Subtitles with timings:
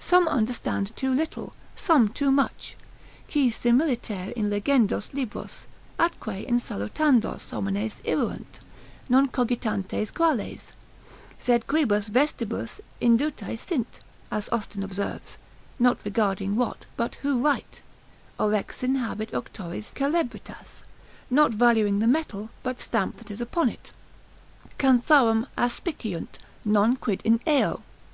[0.00, 2.74] Some understand too little, some too much,
[3.30, 5.66] qui similiter in legendos libros,
[6.00, 8.60] atque in salutandos homines irruunt,
[9.10, 10.72] non cogitantes quales,
[11.38, 14.00] sed quibus vestibus induti sint,
[14.30, 15.36] as Austin observes,
[15.78, 17.82] not regarding what, but who write,
[18.40, 20.80] orexin habet auctores celebritas,
[21.28, 23.92] not valuing the metal, but stamp that is upon it,
[24.78, 27.82] Cantharum aspiciunt, non quid in eo.